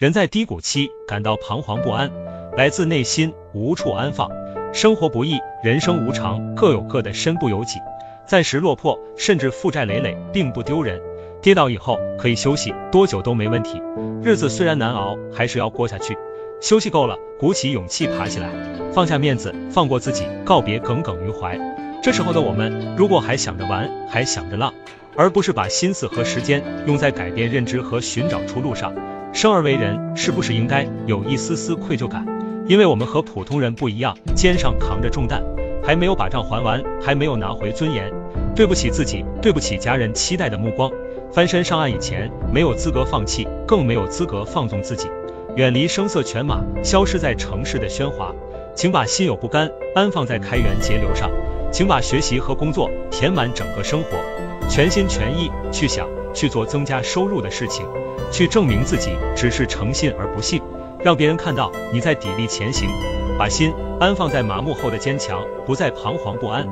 [0.00, 2.10] 人在低谷期感到彷徨不安，
[2.56, 4.30] 来自内心无处安放。
[4.72, 7.80] 生活不易，人生无常，各有各的身不由己。
[8.26, 11.02] 暂时落魄，甚至负债累累，并不丢人。
[11.42, 13.82] 跌倒以后可以休息，多久都没问题。
[14.22, 16.16] 日子虽然难熬，还是要过下去。
[16.62, 18.48] 休息够了，鼓起勇气爬起来，
[18.94, 21.60] 放下面子，放过自己，告别耿耿于怀。
[22.02, 24.72] 这时候的我们，如果还想着玩，还想着浪，
[25.14, 28.94] 而不是把心思和时间用在改变认知和寻找出路上。
[29.32, 32.26] 生而为人，是不是应该有一丝丝愧疚感？
[32.66, 35.42] 因为我们和普通人不一样，肩上扛着重担，
[35.84, 38.12] 还没有把账还完，还没有拿回尊严，
[38.54, 40.90] 对不起自己，对不起家人期待的目光。
[41.32, 45.08] 翻身上岸以前，没有资格放弃，更没有资格放纵自己，
[45.54, 48.34] 远离声色犬马，消失在城市的喧哗。
[48.74, 51.30] 请把心有不甘安放在开源节流上，
[51.72, 54.08] 请把学习和工作填满整个生活，
[54.68, 57.86] 全心全意去想去做增加收入的事情。
[58.30, 60.62] 去证明自己只是诚信而不信，
[61.02, 62.88] 让别人看到你在砥砺前行，
[63.36, 66.68] 把心安放在麻木后的坚强，不再彷徨不安。